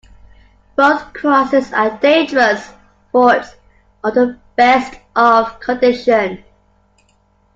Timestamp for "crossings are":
1.13-1.91